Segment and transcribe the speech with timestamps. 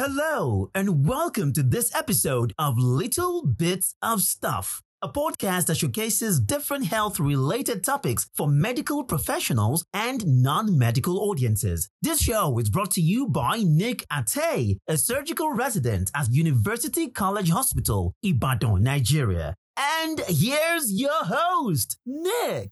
[0.00, 6.38] Hello, and welcome to this episode of Little Bits of Stuff, a podcast that showcases
[6.38, 11.88] different health related topics for medical professionals and non medical audiences.
[12.00, 17.50] This show is brought to you by Nick Ate, a surgical resident at University College
[17.50, 19.56] Hospital, Ibadan, Nigeria.
[19.76, 22.70] And here's your host, Nick.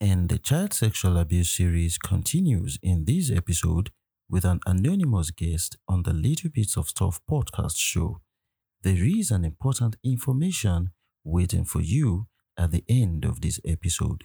[0.00, 3.90] And the child sexual abuse series continues in this episode
[4.30, 8.20] with an anonymous guest on the Little Bits of Stuff podcast show.
[8.82, 10.90] There is an important information
[11.24, 14.24] waiting for you at the end of this episode.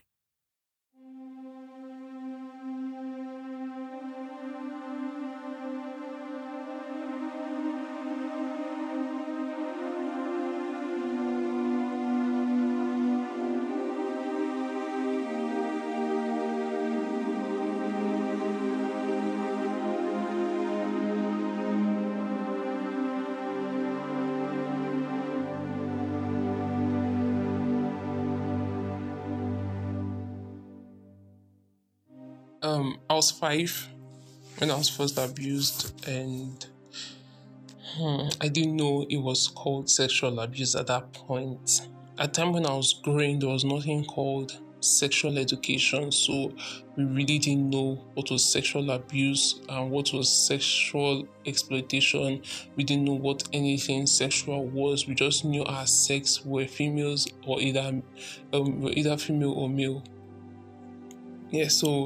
[32.65, 33.89] Um, I was five
[34.57, 36.65] when I was first abused, and
[37.95, 41.87] hmm, I didn't know it was called sexual abuse at that point.
[42.17, 46.53] At the time when I was growing, there was nothing called sexual education, so
[46.95, 52.41] we really didn't know what was sexual abuse and what was sexual exploitation.
[52.75, 55.07] We didn't know what anything sexual was.
[55.07, 58.01] We just knew our sex were females or either
[58.53, 60.03] um, either female or male.
[61.51, 62.05] Yeah, so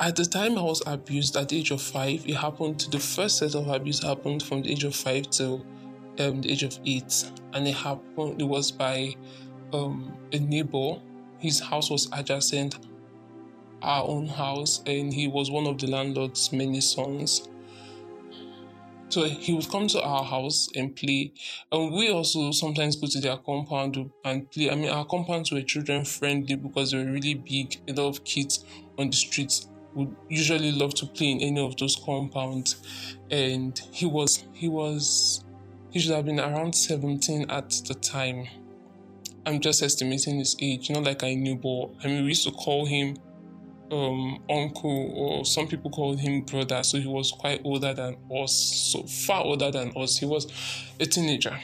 [0.00, 2.86] at the time I was abused at the age of five, it happened.
[2.90, 5.64] The first set of abuse happened from the age of five till
[6.18, 8.40] um, the age of eight, and it happened.
[8.40, 9.14] It was by
[9.72, 11.00] um, a neighbor.
[11.38, 12.78] His house was adjacent
[13.82, 17.48] our own house, and he was one of the landlord's many sons.
[19.10, 21.32] So he would come to our house and play,
[21.70, 24.70] and we also sometimes go to their compound and play.
[24.70, 27.76] I mean, our compounds were children friendly because they were really big.
[27.86, 28.64] A lot of kids
[28.98, 33.16] on the streets would usually love to play in any of those compounds.
[33.30, 35.44] And he was he was
[35.90, 38.46] he should have been around 17 at the time.
[39.46, 42.50] I'm just estimating his age not like i knew but i mean we used to
[42.50, 43.14] call him
[43.90, 46.82] um, uncle or some people called him brother.
[46.82, 48.54] So he was quite older than us
[48.92, 50.18] so far older than us.
[50.18, 50.46] He was
[51.00, 51.58] a teenager.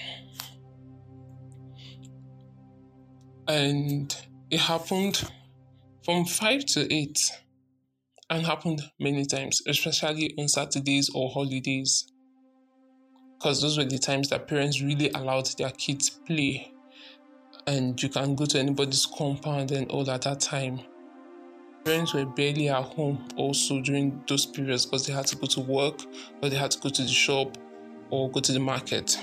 [3.48, 4.14] And
[4.50, 5.28] it happened
[6.04, 7.32] from five to eight
[8.30, 12.06] and happened many times, especially on Saturdays or holidays.
[13.34, 16.72] Because those were the times that parents really allowed their kids play.
[17.66, 20.80] And you can go to anybody's compound and all at that time.
[21.84, 25.60] Parents were barely at home also during those periods because they had to go to
[25.60, 26.00] work
[26.42, 27.56] or they had to go to the shop
[28.10, 29.18] or go to the market.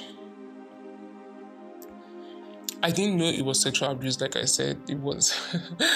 [2.83, 4.79] I didn't know it was sexual abuse, like I said.
[4.89, 5.35] It was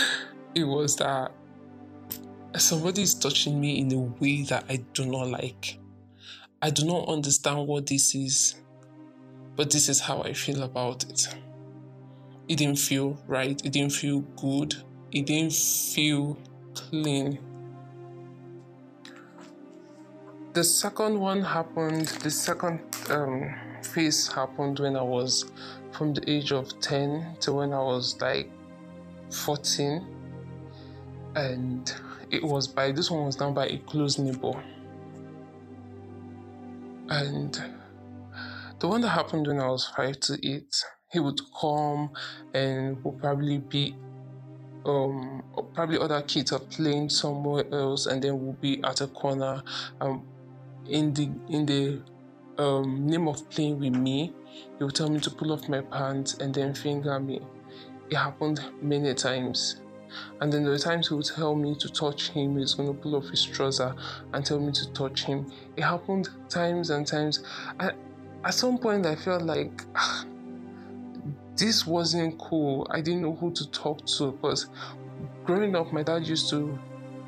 [0.56, 1.32] it was that
[2.58, 5.78] somebody is touching me in a way that I do not like.
[6.62, 8.56] I do not understand what this is,
[9.56, 11.28] but this is how I feel about it.
[12.48, 14.76] It didn't feel right, it didn't feel good,
[15.12, 16.38] it didn't feel
[16.76, 17.40] clean.
[20.54, 25.50] The second one happened, the second um, phase happened when I was
[25.92, 28.50] from the age of 10 to when I was like
[29.30, 30.06] 14.
[31.36, 31.94] And
[32.32, 34.54] it was by this one was done by a close neighbor.
[37.10, 37.62] And
[38.80, 42.12] the one that happened when I was five to eight, he would come
[42.54, 43.96] and would probably be
[44.86, 45.44] um
[45.76, 49.62] probably other kids are playing somewhere else and then we'll be at a corner
[50.00, 50.26] um
[50.88, 52.02] in the in the
[52.58, 54.34] um, name of playing with me.
[54.78, 57.42] He would tell me to pull off my pants and then finger me.
[58.10, 59.82] It happened many times
[60.40, 63.16] and then there were times he would tell me to touch him, he's to pull
[63.16, 63.96] off his trouser
[64.34, 65.52] and tell me to touch him.
[65.76, 67.44] It happened times and times.
[67.80, 67.92] I,
[68.44, 70.26] at some point, I felt like ah,
[71.56, 72.88] this wasn't cool.
[72.90, 74.68] I didn't know who to talk to because
[75.46, 76.78] growing up, my dad used to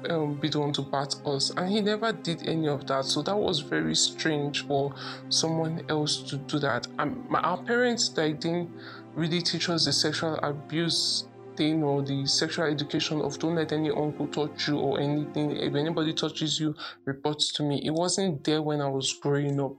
[0.09, 3.05] um, be the one to bat us, and he never did any of that.
[3.05, 4.93] So that was very strange for
[5.29, 6.87] someone else to do that.
[6.99, 8.71] And my, our parents, they didn't
[9.15, 13.89] really teach us the sexual abuse thing or the sexual education of don't let any
[13.89, 15.51] uncle touch you or anything.
[15.51, 17.81] If anybody touches you, report to me.
[17.83, 19.73] It wasn't there when I was growing up.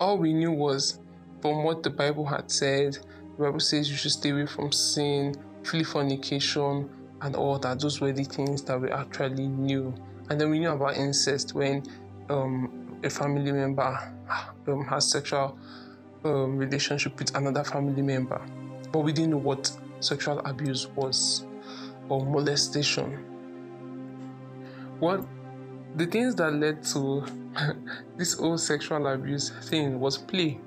[0.00, 1.00] All we knew was
[1.40, 2.98] from what the Bible had said,
[3.36, 6.88] the Bible says you should stay away from sin, flee fornication,
[7.20, 7.80] and all that.
[7.80, 9.94] Those were the things that we actually knew.
[10.28, 11.82] And then we knew about incest when
[12.28, 14.12] um, a family member
[14.66, 15.58] um, has sexual
[16.24, 18.40] um, relationship with another family member,
[18.92, 19.70] but we didn't know what
[20.00, 21.46] sexual abuse was
[22.08, 23.24] or molestation.
[24.98, 25.26] What
[25.96, 27.24] the things that led to
[28.16, 30.60] this whole sexual abuse thing was play.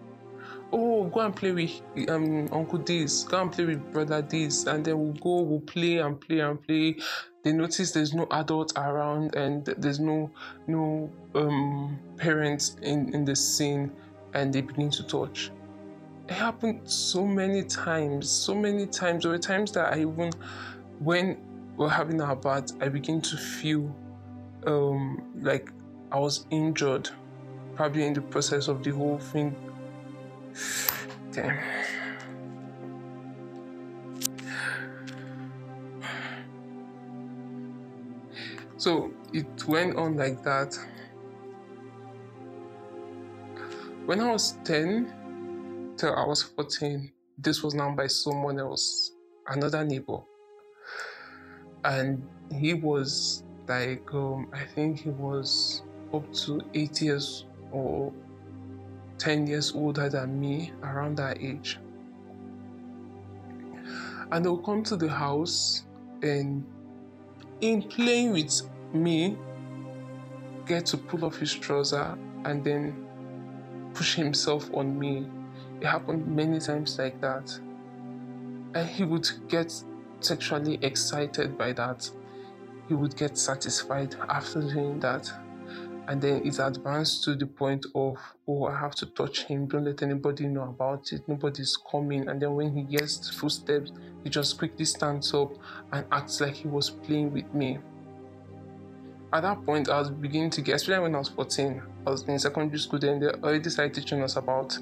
[0.72, 4.86] Oh, go and play with um, Uncle this, go and play with brother this, and
[4.86, 6.98] then we'll go, we'll play and play and play.
[7.44, 10.30] They notice there's no adult around and there's no
[10.68, 13.92] no um, parents in, in the scene,
[14.34, 15.52] and they begin to touch.
[16.30, 19.24] It happened so many times, so many times.
[19.24, 20.32] There were times that I even,
[21.00, 21.40] when
[21.76, 23.96] we're having our bath, I begin to feel
[24.68, 25.72] um, like
[26.12, 27.10] I was injured,
[27.74, 29.56] probably in the process of the whole thing.
[31.32, 31.58] Damn.
[38.78, 40.78] So it went on like that.
[44.06, 45.19] When I was 10
[46.08, 49.12] I was 14, this was now by someone else,
[49.48, 50.20] another neighbor.
[51.84, 58.12] And he was like um, I think he was up to eight years or
[59.20, 61.78] 10 years older than me, around that age.
[64.32, 65.84] And they'll come to the house
[66.24, 66.66] and,
[67.62, 68.62] in playing with
[68.94, 69.38] me,
[70.66, 73.06] get to pull off his trouser and then
[73.94, 75.28] push himself on me.
[75.82, 77.58] It happened many times like that.
[78.74, 79.74] And he would get
[80.20, 82.10] sexually excited by that
[82.90, 85.32] he would get satisfied after doing that.
[86.08, 88.18] And then it advanced to the point of,
[88.48, 89.68] oh, I have to touch him.
[89.68, 91.22] Don't let anybody know about it.
[91.28, 92.28] Nobody's coming.
[92.28, 93.92] And then when he hears footsteps,
[94.24, 95.54] he just quickly stands up
[95.94, 97.78] and acts like he was playing with me.
[99.32, 102.24] At that point, I was beginning to get, especially when I was 14, I was
[102.24, 104.78] in secondary school, then they already started teaching us about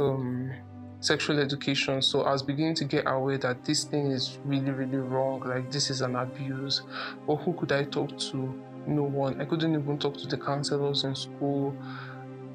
[0.00, 0.52] um,
[0.98, 2.02] sexual education.
[2.02, 5.40] So I was beginning to get aware that this thing is really, really wrong.
[5.40, 6.82] Like this is an abuse.
[7.26, 8.62] But who could I talk to?
[8.86, 9.40] No one.
[9.40, 11.76] I couldn't even talk to the counselors in school.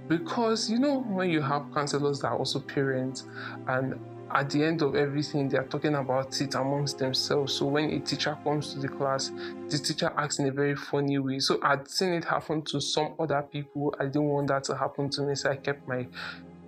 [0.08, 3.28] Because you know, when you have counselors that are also parents
[3.68, 3.98] and
[4.32, 7.54] at the end of everything, they are talking about it amongst themselves.
[7.54, 9.32] So when a teacher comes to the class,
[9.70, 11.40] the teacher acts in a very funny way.
[11.40, 13.96] So I'd seen it happen to some other people.
[14.00, 16.08] I didn't want that to happen to me, so I kept my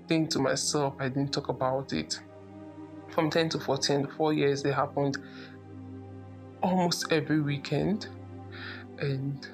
[0.08, 2.20] thing to myself, I didn't talk about it.
[3.10, 5.18] From 10 to 14, four years, they happened
[6.64, 8.08] almost every weekend.
[9.00, 9.48] And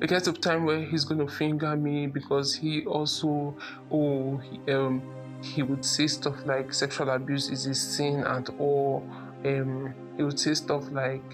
[0.00, 3.56] it gets to a time where he's going to finger me because he also,
[3.90, 5.02] oh, he, um,
[5.42, 9.06] he would say stuff like sexual abuse is a sin and all.
[9.44, 11.24] Um, he would say stuff like,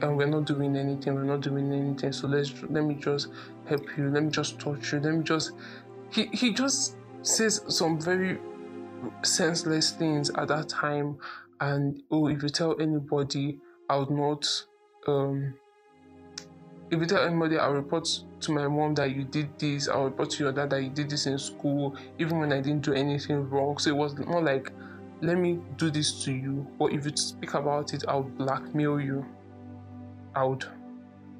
[0.00, 2.12] and we're not doing anything, we're not doing anything.
[2.12, 3.28] So let's let me just
[3.66, 5.52] help you, let me just touch you, let me just
[6.10, 8.38] he he just says some very
[9.22, 11.16] senseless things at that time
[11.60, 13.58] and oh if you tell anybody
[13.88, 14.46] i would not
[15.06, 15.54] um
[16.90, 18.06] if you tell anybody i'll report
[18.40, 21.08] to my mom that you did this i'll report to your dad that you did
[21.08, 23.78] this in school even when i didn't do anything wrong.
[23.78, 24.72] So it was more like
[25.22, 26.66] let me do this to you.
[26.78, 29.24] Or if you speak about it i'll blackmail you.
[30.34, 30.64] I would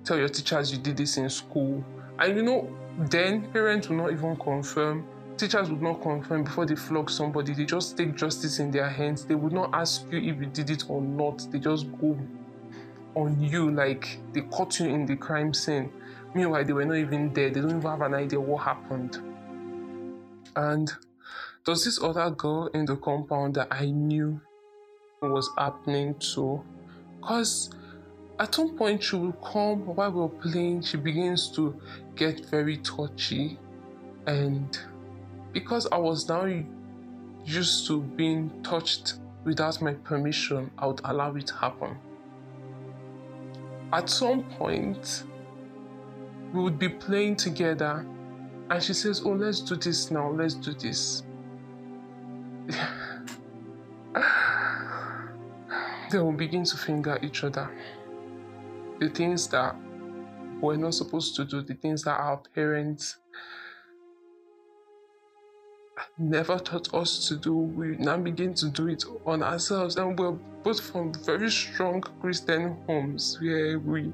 [0.05, 1.85] tell your teachers you did this in school.
[2.19, 5.07] And you know then parents will not even confirm.
[5.37, 7.54] Teachers would not confirm before they flog somebody.
[7.54, 9.25] They just take justice in their hands.
[9.25, 11.47] They would not ask you if you did it or not.
[11.50, 12.19] They just go
[13.14, 15.90] on you like they caught you in the crime scene
[16.34, 17.50] meanwhile they were not even there.
[17.50, 19.18] They don't even have an idea what happened.
[20.56, 20.92] And
[21.64, 24.40] there's this other girl in the compound that i knew
[25.28, 26.62] was happening to?
[27.20, 27.70] Because
[28.38, 31.78] at some point she will come while we're playing she begins to
[32.16, 33.58] get very touchy.
[34.26, 34.78] And
[35.52, 36.46] because i was now
[37.44, 41.96] used to being touched without my permission i would allow it to happen.
[43.92, 45.25] At some point
[46.52, 48.07] we would be playing together.
[48.71, 50.30] And she says oh let's do this now.
[50.30, 51.23] Let's do this.
[56.11, 57.71] Then we begin to finger each other.
[58.99, 59.76] The things that
[60.61, 63.19] we're not supposed to do, the things that our parents
[66.19, 69.97] never taught us to do, we now begin to do it on ourselves.
[69.97, 74.12] And we're both from very strong Christian homes where we,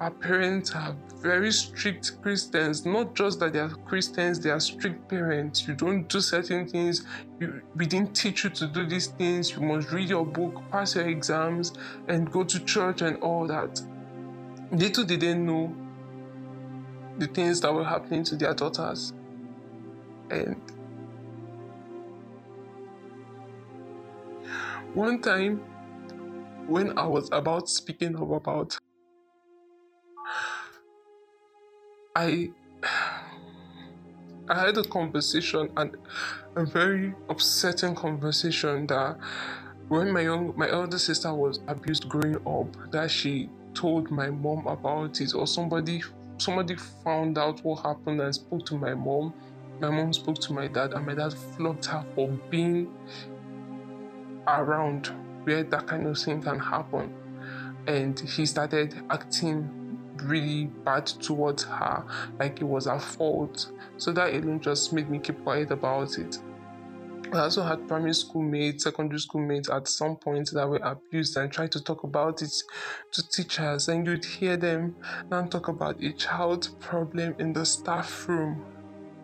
[0.00, 2.84] our parents are very strict Christians.
[2.84, 5.66] Not just that they are Christians, they are strict parents.
[5.66, 7.04] You don't do certain things.
[7.40, 9.52] You, we didn't teach you to do these things.
[9.52, 11.72] You must read your book, pass your exams,
[12.08, 13.80] and go to church and all that.
[14.70, 15.74] Little did they know
[17.16, 19.12] the things that were happening to their daughters.
[20.30, 20.60] And
[24.98, 25.62] one time,
[26.66, 28.76] when I was about speaking up about,
[32.16, 32.50] I
[34.48, 35.96] I had a conversation and
[36.56, 39.18] a very upsetting conversation that
[39.86, 44.66] when my young my elder sister was abused growing up, that she told my mom
[44.66, 46.02] about it or somebody
[46.38, 46.74] somebody
[47.04, 49.32] found out what happened and spoke to my mom.
[49.80, 52.92] My mom spoke to my dad and my dad flogged her for being
[54.48, 55.06] around
[55.44, 57.14] where that kind of thing can happen.
[57.86, 59.74] And he started acting
[60.24, 62.04] really bad towards her,
[62.38, 63.70] like it was her fault.
[63.96, 66.38] So that alone just made me keep quiet about it.
[67.32, 71.36] I also had primary school mates, secondary school mates at some point that were abused
[71.36, 72.52] and tried to talk about it
[73.12, 74.96] to teachers, and you'd hear them
[75.30, 78.64] now talk about a child problem in the staff room.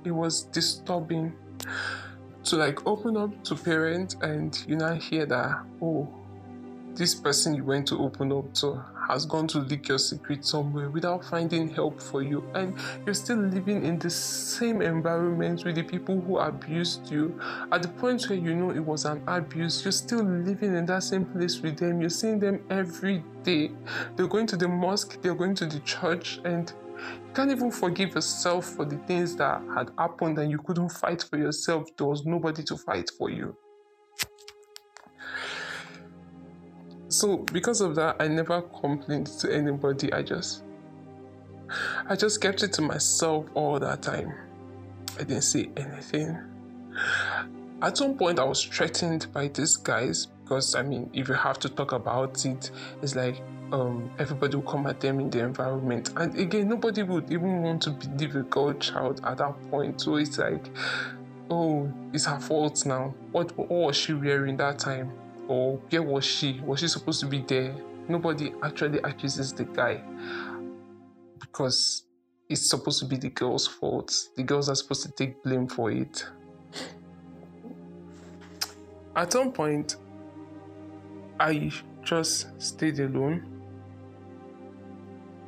[0.05, 1.35] It was disturbing
[2.45, 6.09] to like open up to parents and you now hear that, oh,
[6.95, 10.89] this person you went to open up to has gone to leak your secret somewhere
[10.89, 12.75] without finding help for you, and
[13.05, 17.39] you're still living in the same environment with the people who abused you.
[17.71, 21.03] At the point where you know it was an abuse, you're still living in that
[21.03, 22.01] same place with them.
[22.01, 23.73] You're seeing them every day.
[24.17, 26.73] They're going to the mosque, they're going to the church, and
[27.35, 31.37] can't even forgive yourself for the things that had happened and you couldn't fight for
[31.37, 31.89] yourself.
[31.97, 33.57] There was nobody to fight for you.
[37.09, 40.13] So because of that, I never complained to anybody.
[40.13, 40.65] I just
[42.09, 44.33] I just kept it to myself all that time.
[45.17, 46.39] I didn't say anything.
[47.83, 51.59] At some point I was threatened by these guys because I mean if you have
[51.61, 52.71] to talk about it,
[53.03, 53.41] it's like
[53.75, 56.13] um, everybody will come at them in the environment.
[56.17, 60.01] And again, nobody would even want to believe a girl child at that point.
[60.01, 60.65] So it's like,
[61.51, 63.15] oh, it's her fault now.
[63.33, 65.13] What, what was she wearing that time?
[65.49, 66.61] or where was she?
[66.65, 67.75] Was she supposed to be there?
[68.09, 70.03] Nobody actually accuses the guy
[71.41, 72.05] because
[72.49, 74.15] it's supposed to be the girl's fault.
[74.37, 76.27] The girls are supposed to take blame for it.
[79.17, 79.97] At some point,
[81.39, 81.71] I
[82.03, 83.54] just stayed alone.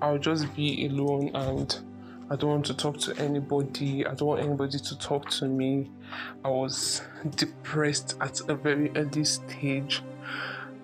[0.03, 1.79] I'll just be alone and
[2.29, 4.05] I don't want to talk to anybody.
[4.05, 5.91] I don't want anybody to talk to me.
[6.45, 7.03] I was
[7.37, 10.03] depressed at a very early stage.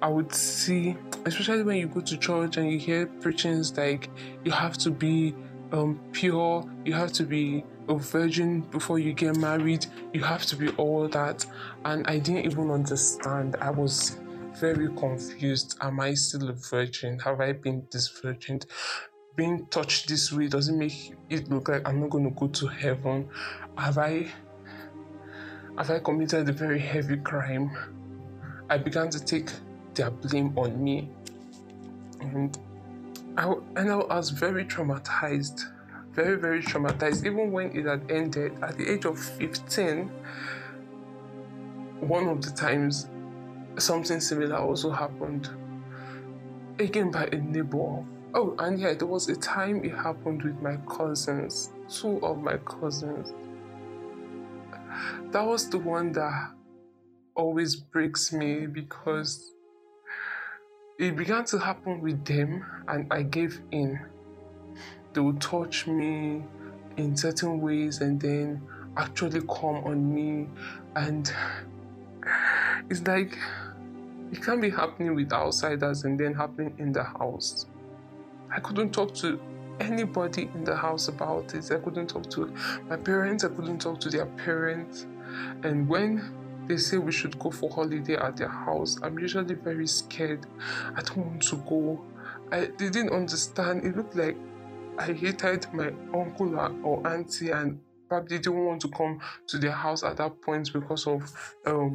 [0.00, 4.08] I would see, especially when you go to church and you hear preachings like
[4.44, 5.34] you have to be
[5.72, 10.56] um, pure, you have to be a virgin before you get married, you have to
[10.56, 11.44] be all that.
[11.84, 13.56] And I didn't even understand.
[13.60, 14.18] I was
[14.58, 15.76] very confused.
[15.80, 17.18] Am I still a virgin?
[17.20, 18.60] Have I been this virgin?
[19.34, 22.66] Being touched this way doesn't make it look like I'm not going to go to
[22.66, 23.28] heaven.
[23.78, 24.30] Have I
[25.78, 27.70] have I committed a very heavy crime,
[28.68, 29.50] I began to take
[29.94, 31.10] their blame on me.
[32.20, 32.58] And
[33.36, 35.62] I, and I was very traumatized,
[36.12, 37.24] very, very traumatized.
[37.24, 40.08] Even when it had ended at the age of 15,
[42.00, 43.06] one of the times
[43.78, 45.50] something similar also happened.
[46.78, 48.04] Again, by a neighbor.
[48.34, 52.56] Oh, and yeah, there was a time it happened with my cousins, two of my
[52.58, 53.32] cousins
[55.32, 56.50] that was the one that
[57.34, 59.52] always breaks me because
[60.98, 63.98] it began to happen with them and I gave in.
[65.14, 66.44] They would touch me
[66.96, 68.62] in certain ways and then
[68.96, 70.48] actually come on me
[70.94, 71.32] and
[72.90, 73.38] it's like
[74.32, 77.66] it can be happening with outsiders and then happening in the house.
[78.50, 79.40] I couldn't talk to
[79.80, 81.70] anybody in the house about it.
[81.70, 82.52] I couldn't talk to
[82.88, 85.06] my parents, I couldn't talk to their parents.
[85.62, 86.22] And when
[86.66, 90.46] they say we should go for holiday at their house, I'm usually very scared.
[90.96, 92.04] I don't want to go.
[92.50, 93.84] I didn't understand.
[93.84, 94.36] It looked like
[94.98, 100.02] I hated my uncle or auntie and probably didn't want to come to their house
[100.02, 101.94] at that point because of um,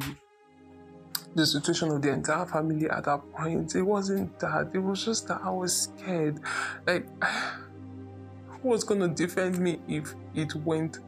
[1.34, 3.74] the situation of the entire family at that point.
[3.74, 4.70] It wasn't that.
[4.72, 6.40] It was just that I was scared.
[6.86, 7.06] Like,
[8.48, 10.98] who was going to defend me if it went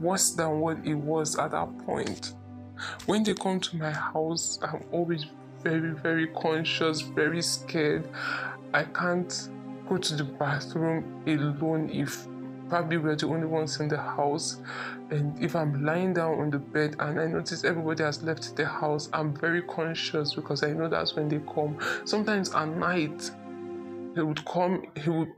[0.00, 2.34] worse than what it was at that point.
[3.06, 5.26] When they come to my house, I'm always
[5.62, 8.08] very, very conscious, very scared.
[8.72, 9.48] I can't
[9.88, 12.26] go to the bathroom alone if
[12.70, 14.60] probably we're the only ones in the house.
[15.10, 18.66] And if I'm lying down on the bed and I notice everybody has left the
[18.66, 21.78] house, I'm very conscious because I know that's when they come.
[22.04, 23.30] Sometimes at night,
[24.14, 25.32] he would come, he would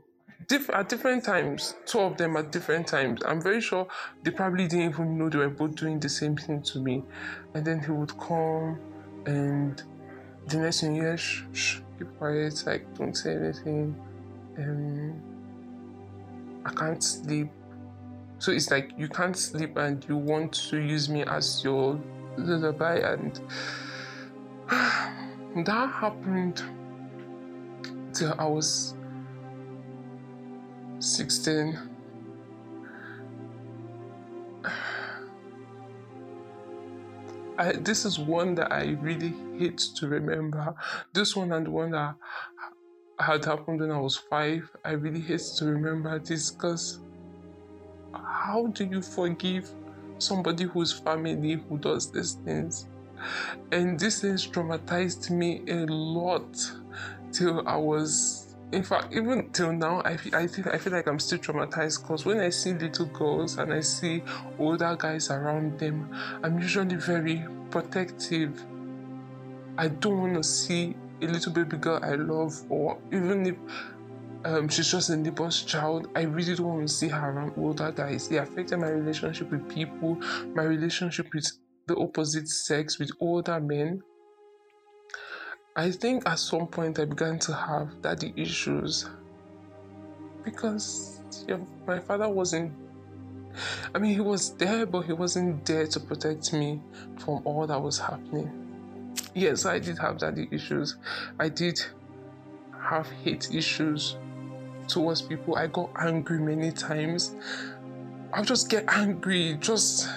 [0.47, 3.21] diff- at different times, two of them at different times.
[3.25, 3.87] I'm very sure
[4.23, 7.03] they probably didn't even know they were both doing the same thing to me.
[7.53, 8.79] And then he would come
[9.25, 9.81] and
[10.47, 13.95] the next thing, yeah, shh, shh, keep quiet, like don't say anything.
[14.57, 15.32] Um,
[16.65, 17.49] I can't sleep.
[18.39, 21.99] So it's like you can't sleep and you want to use me as your
[22.37, 23.39] lullaby, and
[25.65, 26.61] that happened
[28.13, 28.95] till I was
[30.99, 31.79] 16.
[37.55, 40.73] I, this is one that I really hate to remember.
[41.13, 42.15] This one and the one that
[43.19, 46.99] had happened when I was five, I really hate to remember this because
[48.13, 49.69] how do you forgive
[50.17, 52.87] somebody whose family who does these things?
[53.71, 56.45] And these things traumatized me a lot
[57.31, 58.43] till I was
[58.73, 62.01] in fact, even till now, I feel, I think I feel like I'm still traumatized
[62.01, 64.23] because when I see little girls and I see
[64.57, 66.09] older guys around them,
[66.41, 68.65] I'm usually very protective.
[69.77, 73.55] I don't want to see a little baby girl I love, or even if
[74.45, 77.91] um, she's just a neighbor's child, I really don't want to see her around older
[77.91, 78.29] guys.
[78.29, 80.15] It affected my relationship with people,
[80.53, 81.49] my relationship with
[81.87, 84.01] the opposite sex, with older men.
[85.75, 89.09] I think at some point I began to have daddy issues
[90.43, 92.73] because yeah, my father wasn't.
[93.93, 96.81] I mean, he was there, but he wasn't there to protect me
[97.19, 98.62] from all that was happening.
[99.33, 100.97] Yes, I did have daddy issues.
[101.39, 101.81] I did
[102.79, 104.17] have hate issues
[104.87, 105.55] towards people.
[105.55, 107.35] I got angry many times.
[108.33, 110.07] I'll just get angry, just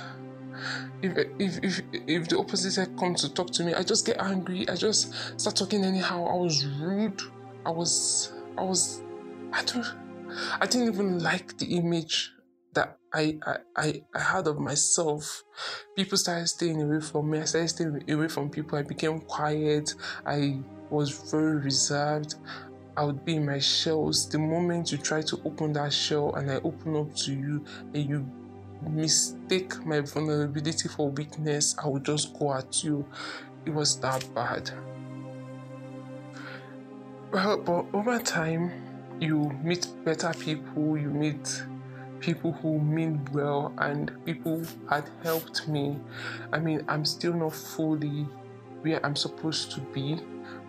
[1.03, 4.19] if if if if the opposite sex comes to talk to me, I just get
[4.21, 4.69] angry.
[4.69, 6.27] I just start talking anyhow.
[6.27, 7.21] I was rude.
[7.65, 9.03] I was I was
[9.53, 9.87] I don't
[10.61, 12.33] I didn't even like the image
[12.77, 13.39] that I,
[13.77, 15.43] I, I had of myself.
[15.97, 17.41] People started staying away from me.
[17.41, 18.79] I started staying away from people.
[18.79, 19.95] I became quiet.
[20.25, 22.37] I was very reserved.
[22.97, 24.29] I would be in my shells.
[24.29, 28.09] The moment you try to open that shell and I open up to you and
[28.09, 28.31] you
[28.89, 33.07] mistake my vulnerability for weakness, I would just go at you.
[33.65, 34.71] It was that bad.
[37.33, 38.71] Well, but over time,
[39.21, 41.65] you meet better people, you meet
[42.27, 44.61] people who mean well, and people
[44.91, 45.97] had helped me.
[46.53, 48.27] I mean, I'm still not fully
[48.83, 50.19] where I'm supposed to be,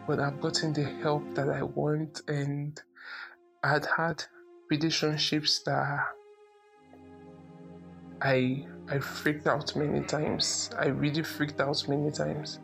[0.05, 2.79] but I've gotten the help that I want, and
[3.63, 4.23] I had had
[4.69, 6.05] relationships that
[8.21, 10.69] I I freaked out many times.
[10.77, 12.59] I really freaked out many times.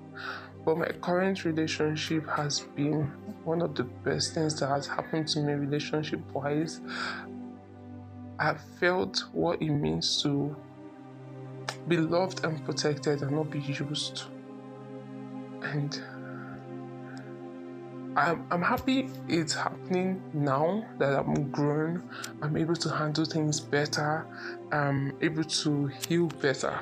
[0.63, 3.11] But my current relationship has been
[3.43, 6.79] one of the best things that has happened to me relationship wise.
[8.39, 10.55] I've felt what it means to
[11.87, 14.23] be loved and protected and not be used.
[15.61, 16.01] And
[18.15, 22.07] I'm, I'm happy it's happening now that I'm grown.
[22.41, 24.25] I'm able to handle things better.
[24.71, 26.79] I'm able to heal better.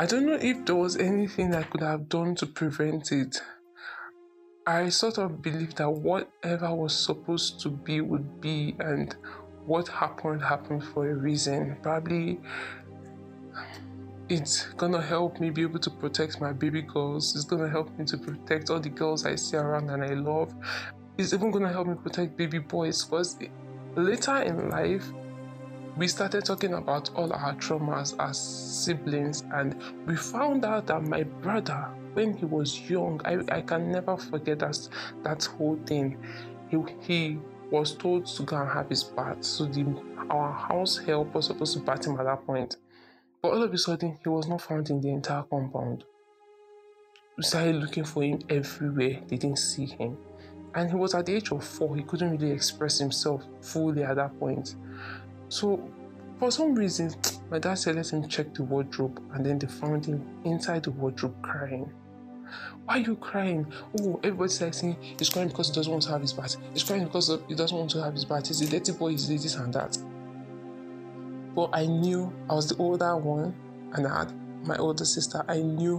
[0.00, 3.40] I don't know if there was anything I could have done to prevent it.
[4.66, 9.14] I sort of believe that whatever was supposed to be would be, and
[9.66, 11.76] what happened happened for a reason.
[11.82, 12.40] Probably
[14.28, 17.34] it's gonna help me be able to protect my baby girls.
[17.36, 20.54] It's gonna help me to protect all the girls I see around and I love.
[21.18, 23.38] It's even gonna help me protect baby boys because
[23.96, 25.06] later in life,
[25.96, 31.22] we started talking about all our traumas as siblings, and we found out that my
[31.22, 34.88] brother, when he was young, I, I can never forget that,
[35.22, 36.18] that whole thing.
[36.68, 37.38] He, he
[37.74, 39.84] was told to go and have his bath, so the,
[40.30, 42.76] our house help was supposed to bat him at that point.
[43.42, 46.04] But all of a sudden, he was not found in the entire compound.
[47.36, 50.16] We started looking for him everywhere, they didn't see him.
[50.74, 54.16] And he was at the age of four, he couldn't really express himself fully at
[54.16, 54.76] that point.
[55.48, 55.88] So,
[56.38, 57.14] for some reason,
[57.50, 60.90] my dad said, Let him check the wardrobe, and then they found him inside the
[60.92, 61.92] wardrobe crying.
[62.84, 63.66] Why are you crying?
[64.00, 66.56] Oh, everybody's like saying eh, he's crying because he doesn't want to have his bath.
[66.72, 68.48] He's crying because he doesn't want to have his bath.
[68.48, 69.96] He's a dirty boy, he's this and that.
[71.54, 73.54] But I knew I was the older one
[73.92, 75.44] and I had my older sister.
[75.48, 75.98] I knew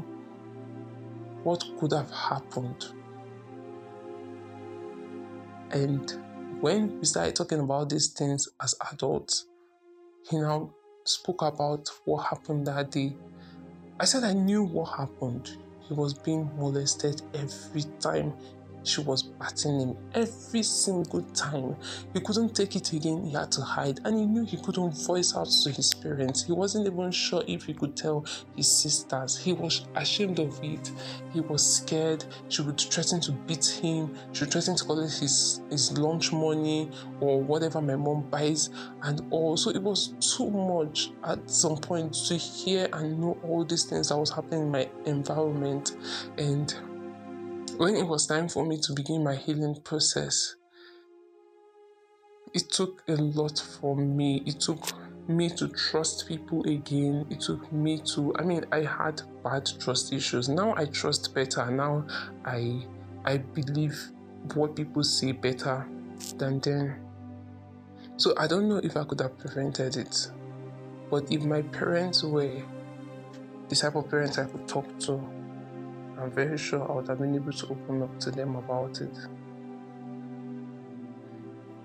[1.44, 2.86] what could have happened.
[5.72, 6.14] And
[6.62, 9.46] when we started talking about these things as adults,
[10.30, 13.16] he now spoke about what happened that day.
[14.00, 15.58] I said I knew what happened.
[15.88, 18.34] He was being molested every time
[18.86, 21.76] she was batting him every single time.
[22.14, 25.36] He couldn't take it again, he had to hide, and he knew he couldn't voice
[25.36, 26.44] out to his parents.
[26.44, 29.38] He wasn't even sure if he could tell his sisters.
[29.38, 30.92] He was ashamed of it.
[31.34, 32.26] He was scared.
[32.50, 36.90] She would threaten to beat him, she would threaten to collect his, his lunch money
[37.20, 38.70] or whatever my mom buys,
[39.04, 43.86] and also it was too much at some point to hear and know all these
[43.86, 45.98] things that was happening in my environment.
[46.38, 46.74] And
[47.78, 50.56] when it was time for me to begin my healing process,
[52.54, 54.42] it took a lot for me.
[54.46, 54.80] It took
[55.28, 57.26] me to trust people again.
[57.30, 60.48] It took me to I mean I had bad trust issues.
[60.48, 61.70] Now I trust better.
[61.70, 62.06] Now
[62.46, 62.86] I
[63.26, 64.00] I believe
[64.54, 65.86] what people say better
[66.38, 66.96] than then.
[68.18, 70.32] So I don't know if I could have prevented it.
[71.10, 72.62] But if my parents were
[73.68, 75.35] the type of parents I could talk to,
[76.18, 79.16] I'm very sure I would have been able to open up to them about it.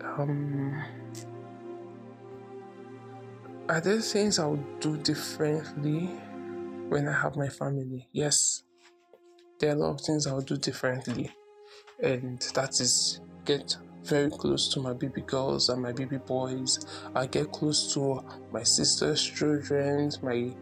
[0.03, 0.83] Um,
[3.69, 6.07] are there things I would do differently
[6.89, 8.09] when I have my family?
[8.13, 8.63] Yes,
[9.59, 11.31] there are a lot of things I would do differently,
[12.03, 16.79] and that is get very close to my baby girls and my baby boys.
[17.15, 20.55] I get close to my sister's children, my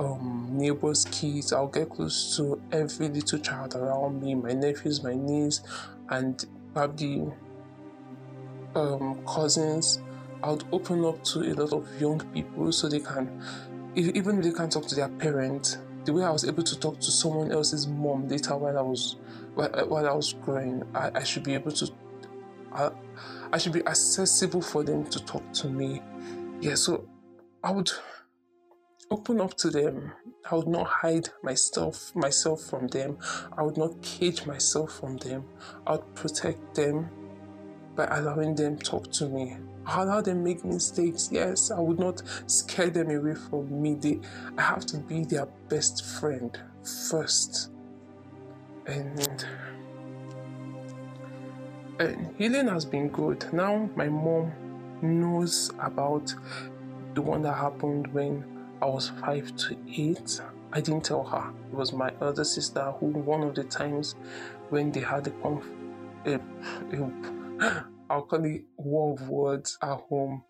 [0.00, 1.52] um, neighbors' kids.
[1.52, 5.60] I'll get close to every little child around me, my nephews, my niece,
[6.08, 7.30] and probably
[8.74, 10.00] um, cousins.
[10.42, 13.42] I would open up to a lot of young people so they can,
[13.94, 16.98] even if they can't talk to their parents, the way I was able to talk
[17.00, 19.16] to someone else's mom later while I was
[19.54, 21.92] while, while I was growing, I, I should be able to
[22.72, 22.90] I,
[23.52, 26.00] I should be accessible for them to talk to me.
[26.62, 27.06] Yeah, so
[27.62, 27.90] I would
[29.10, 30.12] open up to them.
[30.50, 33.18] I would not hide myself myself from them.
[33.56, 35.44] I would not cage myself from them.
[35.86, 37.08] I would protect them
[37.96, 39.56] by allowing them talk to me.
[39.86, 41.28] I allow them make mistakes.
[41.32, 43.94] Yes, I would not scare them away from me.
[43.94, 44.20] They,
[44.56, 46.56] I have to be their best friend
[47.08, 47.70] first.
[48.86, 49.44] And
[51.98, 53.52] and healing has been good.
[53.52, 54.52] Now my mom
[55.02, 56.34] knows about
[57.14, 60.40] the one that happened when I was five to eight.
[60.72, 61.52] I didn't tell her.
[61.70, 64.14] It was my other sister who, one of the times
[64.70, 65.64] when they had a conf,
[66.24, 66.34] a,
[66.92, 70.42] a, I'll call it war of words at home,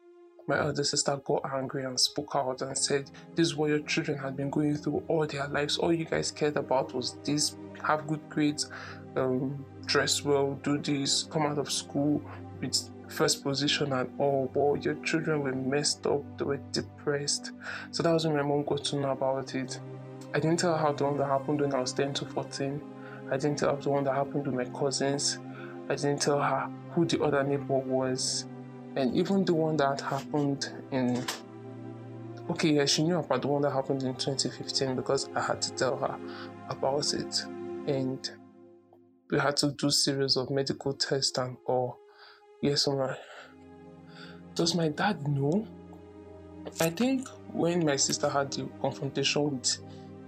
[0.47, 4.19] my other sister got angry and spoke out and said, This is what your children
[4.19, 5.79] had been going through all their lives.
[5.79, 8.71] All you guys cared about was this have good grades,
[9.17, 12.23] um, dress well, do this, come out of school
[12.61, 17.53] with first position and oh, all, but your children were messed up, they were depressed.
[17.91, 19.81] So that was when my mom got to know about it.
[20.33, 22.81] I didn't tell her how the one that happened when I was 10 to 14.
[23.31, 25.39] I didn't tell her the one that happened with my cousins.
[25.89, 28.47] I didn't tell her who the other neighbor was.
[28.97, 31.25] And even the one that happened in
[32.51, 35.73] okay, yeah, she knew about the one that happened in 2015 because I had to
[35.75, 36.19] tell her
[36.69, 37.45] about it.
[37.87, 38.29] And
[39.31, 42.00] we had to do series of medical tests and all.
[42.61, 43.15] Yes, or no.
[44.55, 45.67] Does my dad know?
[46.81, 49.79] I think when my sister had the confrontation with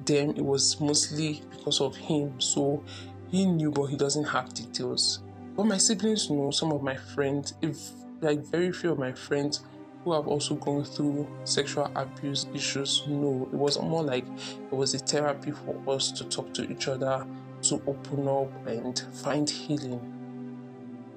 [0.07, 2.41] them, it was mostly because of him.
[2.41, 2.83] So
[3.31, 5.21] he knew, but he doesn't have details.
[5.57, 6.51] But my siblings know.
[6.51, 7.91] Some of my friends, if
[8.23, 9.61] like very few of my friends
[10.05, 13.49] who have also gone through sexual abuse issues know.
[13.53, 17.27] It was more like it was a therapy for us to talk to each other,
[17.63, 20.01] to open up and find healing.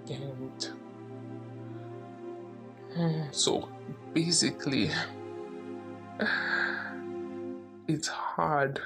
[0.10, 0.72] And
[3.32, 3.70] so
[4.14, 4.90] basically,
[7.88, 8.82] it's hard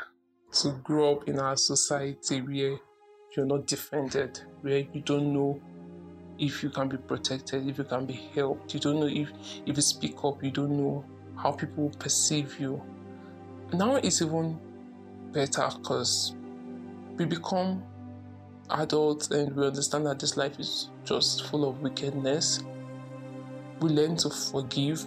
[0.52, 2.80] to grow up in our society where
[3.36, 5.62] you're not defended, where you don't know
[6.40, 8.74] if you can be protected, if you can be helped.
[8.74, 9.30] You don't know if
[9.66, 12.82] if you speak up, you don't know how people perceive you.
[13.74, 14.60] Now it's even
[15.32, 16.36] better because
[17.18, 17.84] we become
[18.72, 22.64] adults and we understand that this life is just full of wickedness.
[23.82, 25.06] We learn to forgive,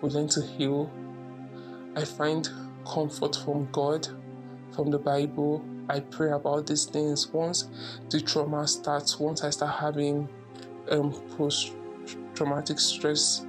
[0.00, 0.90] we learn to heal.
[1.96, 2.48] I find
[2.86, 4.06] comfort from God,
[4.74, 5.64] from the Bible.
[5.88, 7.28] I pray about these things.
[7.28, 7.68] Once
[8.08, 10.28] the trauma starts, once I start having
[10.90, 11.72] um, post
[12.34, 13.44] traumatic stress,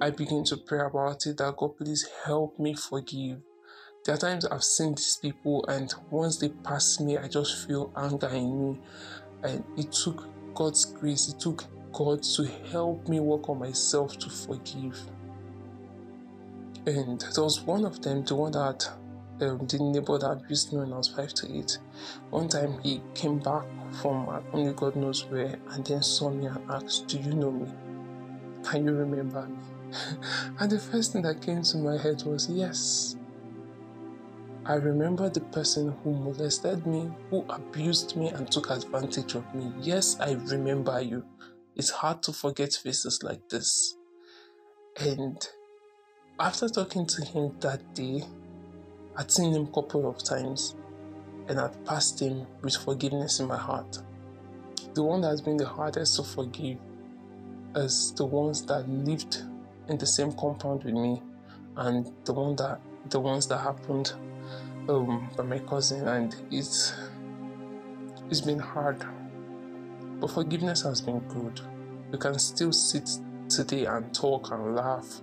[0.00, 3.38] I begin to pray about it that God please help me forgive.
[4.04, 7.92] There are times I've seen these people, and once they pass me, I just feel
[7.96, 8.80] anger in me.
[9.44, 14.30] And it took God's grace, it took God to help me work on myself to
[14.30, 14.98] forgive.
[16.86, 18.90] And there was one of them, the one that
[19.40, 21.78] um, the neighbor that abused me when I was five to eight.
[22.30, 23.64] One time he came back
[24.00, 27.70] from only God knows where and then saw me and asked, Do you know me?
[28.64, 29.58] Can you remember me?
[30.60, 33.16] and the first thing that came to my head was, Yes.
[34.64, 39.72] I remember the person who molested me, who abused me, and took advantage of me.
[39.80, 41.24] Yes, I remember you.
[41.74, 43.96] It's hard to forget faces like this.
[45.00, 45.36] And
[46.38, 48.22] after talking to him that day,
[49.16, 50.76] I'd seen him a couple of times
[51.48, 53.98] and I'd passed him with forgiveness in my heart.
[54.94, 56.78] The one that's been the hardest to forgive
[57.74, 59.42] is the ones that lived
[59.88, 61.22] in the same compound with me
[61.76, 64.12] and the one that the ones that happened
[64.88, 66.94] um, by my cousin and it's
[68.30, 69.04] it's been hard
[70.22, 71.60] but forgiveness has been good
[72.12, 73.10] we can still sit
[73.48, 75.20] today and talk and laugh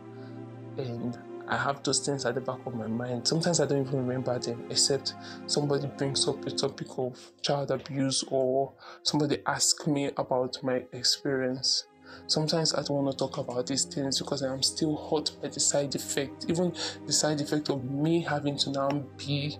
[0.77, 3.27] and I have those things at the back of my mind.
[3.27, 5.15] Sometimes I don't even remember them, except
[5.47, 11.87] somebody brings up a topic of child abuse or somebody asks me about my experience.
[12.27, 15.47] Sometimes I don't want to talk about these things because I am still hurt by
[15.47, 16.71] the side effect, even
[17.07, 19.57] the side effect of me having to now be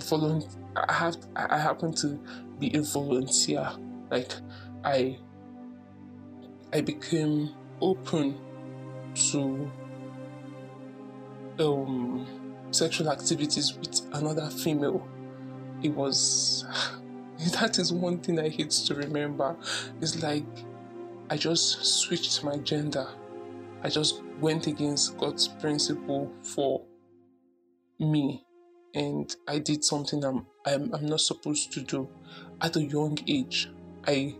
[0.00, 0.42] following.
[0.74, 2.18] I have I happen to
[2.58, 3.70] be a volunteer.
[4.10, 4.32] Like
[4.84, 5.18] I
[6.72, 8.38] I became open
[9.30, 9.70] to
[11.58, 12.26] um,
[12.70, 15.06] sexual activities with another female.
[15.82, 16.64] It was
[17.52, 19.56] that is one thing I hate to remember.
[20.00, 20.46] It's like
[21.30, 23.06] I just switched my gender.
[23.82, 26.82] I just went against God's principle for
[27.98, 28.44] me,
[28.94, 32.08] and I did something I'm I'm, I'm not supposed to do.
[32.60, 33.70] At a young age,
[34.06, 34.34] I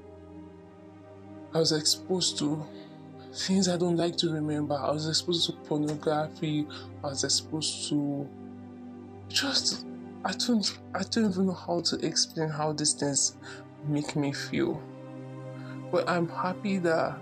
[1.54, 2.66] I was exposed to
[3.32, 4.74] things I don't like to remember.
[4.74, 6.66] I was exposed to pornography.
[7.02, 8.28] I was exposed to
[9.28, 9.86] just
[10.24, 13.36] I don't I don't even know how to explain how these things
[13.86, 14.82] make me feel.
[15.92, 17.18] But I'm happy that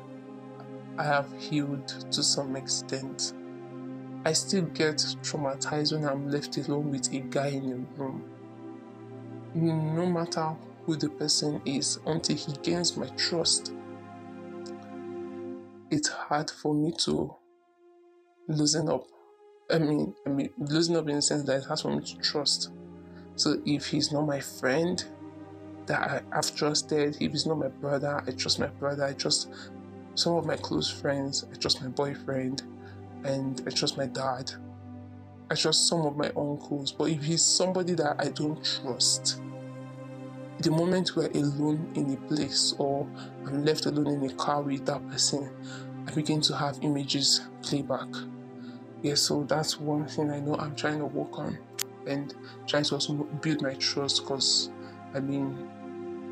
[0.97, 3.33] I have healed to some extent.
[4.25, 8.32] I still get traumatized when I'm left alone with a guy in a room.
[9.55, 13.73] No matter who the person is, until he gains my trust
[15.93, 17.37] it's hard for me to
[18.49, 19.07] loosen up.
[19.71, 22.17] I mean, I mean, loosen up in the sense that it's hard for me to
[22.17, 22.71] trust.
[23.37, 25.05] So if he's not my friend
[25.87, 29.05] that I, have trusted, if he's not my brother, I trust my brother.
[29.05, 29.51] I trust
[30.15, 31.45] some of my close friends.
[31.53, 32.63] I trust my boyfriend,
[33.25, 34.51] and I trust my dad.
[35.53, 36.93] I trust some of my uncles.
[36.93, 39.43] But if he's somebody that I don't trust,
[40.61, 43.07] the moment we're alone in a place or
[43.47, 45.51] I'm left alone in a car with that person,
[46.09, 48.09] I begin to have images play back.
[49.03, 51.59] Yeah, so that's one thing I know I'm trying to work on
[52.07, 52.35] and
[52.67, 54.71] trying to also build my trust because
[55.13, 55.69] I mean,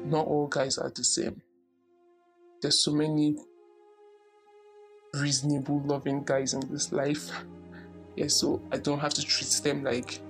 [0.08, 1.42] not all guys are the same.
[2.62, 3.36] There's so many
[5.12, 7.30] reasonable, loving guys in this life.
[8.16, 10.20] Yeah, so I don't have to treat them like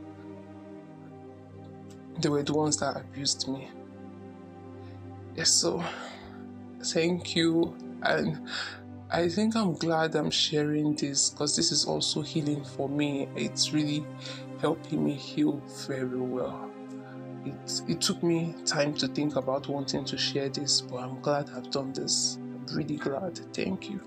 [2.20, 3.68] they were the ones that abused me.
[5.34, 5.82] yeah so
[6.82, 7.76] thank you.
[8.02, 8.48] And
[9.10, 13.28] I think I'm glad I'm sharing this because this is also healing for me.
[13.36, 14.04] It's really
[14.60, 16.70] helping me heal very well.
[17.44, 21.50] It, it took me time to think about wanting to share this, but I'm glad
[21.56, 22.36] I've done this.
[22.36, 23.38] I'm really glad.
[23.54, 24.00] Thank you.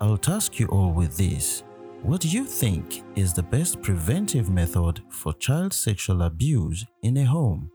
[0.00, 1.62] I'll task you all with this.
[2.02, 7.24] What do you think is the best preventive method for child sexual abuse in a
[7.24, 7.70] home?